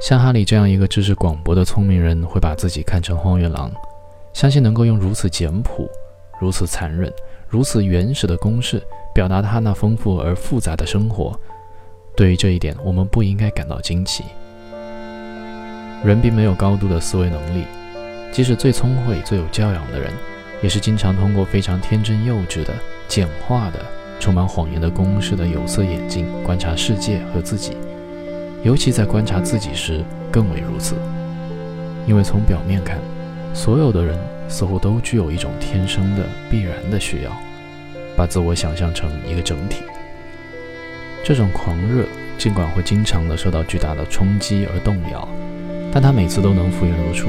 [0.00, 3.70] 像哈利这样一个知识广博的聪明人，会把自己看成荒原狼，
[4.32, 5.88] 相信能够用如此简朴、
[6.40, 7.12] 如此残忍、
[7.48, 8.80] 如此原始的公式
[9.12, 11.38] 表达他那丰富而复杂的生活。
[12.16, 14.24] 对于这一点，我们不应该感到惊奇。
[16.04, 17.64] 人并没有高度的思维能力，
[18.30, 20.12] 即使最聪慧、最有教养的人，
[20.62, 22.72] 也是经常通过非常天真幼稚的、
[23.08, 23.84] 简化的、
[24.20, 27.76] 充满谎言的公式的有色眼镜观察世界和自己。
[28.62, 30.96] 尤其在观察自己时更为如此，
[32.06, 32.98] 因为从表面看，
[33.54, 37.30] 所有的人似乎都具有一种天生的必然的需要，
[38.16, 39.82] 把自我想象成一个整体。
[41.24, 42.04] 这种狂热
[42.36, 45.28] 尽管会经常的受到巨大的冲击而动摇，
[45.92, 47.28] 但他每次都能复原如初。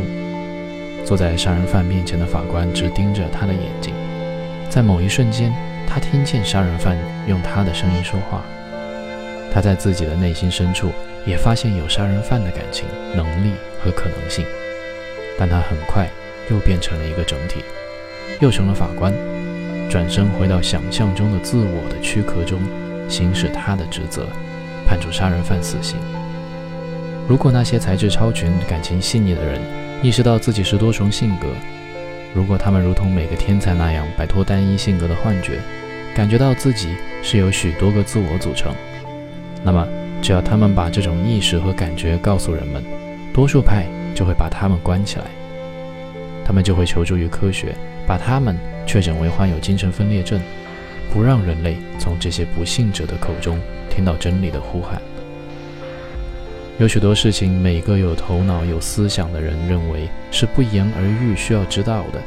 [1.05, 3.93] 坐在杀人犯面前的法官直盯着他的眼睛，
[4.69, 5.53] 在某一瞬间，
[5.87, 8.41] 他听见杀人犯用他的声音说话。
[9.51, 10.91] 他在自己的内心深处。
[11.25, 13.51] 也发现有杀人犯的感情、能力
[13.83, 14.45] 和可能性，
[15.37, 16.09] 但他很快
[16.49, 17.59] 又变成了一个整体，
[18.39, 19.13] 又成了法官，
[19.89, 22.59] 转身回到想象中的自我的躯壳中，
[23.09, 24.27] 行使他的职责，
[24.87, 25.99] 判处杀人犯死刑。
[27.27, 29.61] 如果那些才智超群、感情细腻的人
[30.01, 31.49] 意识到自己是多重性格，
[32.33, 35.59] 如果他们如同每个天才那样摆脱单一性格的幻觉，
[36.15, 38.73] 感觉到自己是由许多个自我组成，
[39.63, 39.87] 那么。
[40.21, 42.83] 只要他们把这种意识和感觉告诉人们，
[43.33, 45.23] 多数派就会把他们关起来，
[46.45, 47.73] 他们就会求助于科学，
[48.05, 50.37] 把他们确诊为患有精神分裂症，
[51.13, 53.57] 不让人类从这些不幸者的口中
[53.89, 55.01] 听到真理的呼喊。
[56.79, 62.19] 有许多事情，每个有头脑、有思想的人认为是不言而喻、需要知道的，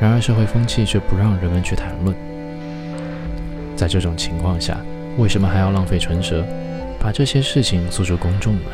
[0.00, 2.12] 然而社会风气却不让人们去谈论。
[3.76, 4.80] 在这种情况下，
[5.18, 6.44] 为什么还要浪费唇舌？
[7.00, 8.70] 把这些事情诉诸公众呢？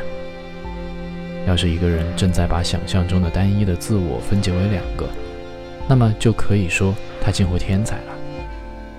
[1.47, 5.09] 要是一个人正在把想象中的单一的自我分解为两个，
[5.89, 8.13] 那么就可以说他近乎天才了，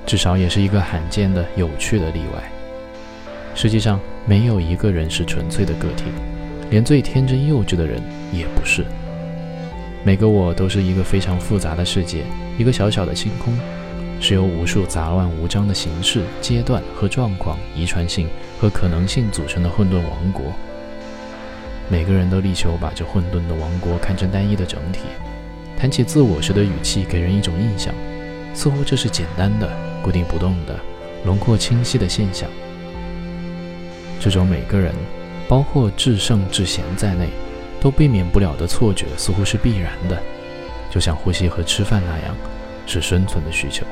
[0.07, 2.51] 至少也是一个罕见的有趣的例外。
[3.53, 6.05] 实际上，没有一个人是纯粹的个体，
[6.72, 8.01] 连最天真幼稚的人
[8.34, 8.84] 也不是。
[10.03, 12.23] 每个我都是一个非常复杂的世界，
[12.57, 13.53] 一个小小的星空。
[14.20, 18.28] 是由无数杂乱无章的形式、阶段和状况、遗传性
[18.59, 20.46] 和可能性组成的混沌王国。
[21.90, 25.02] 每个人都力求把这混沌的王国看成单一的整体。
[25.78, 27.94] 谈起自我时的语气，给人一种印象，
[28.53, 29.70] 似乎这是简单的、
[30.02, 30.80] 固定不动的、
[31.26, 32.50] 轮廓清晰的现象。
[34.20, 34.96] 这种每个人，
[35.47, 37.28] 包括至圣至贤在内，
[37.82, 40.18] 都避免不了的错觉，似乎是必然的，
[40.90, 42.36] 就像呼吸和吃饭那样，
[42.88, 43.86] 是生存的需求。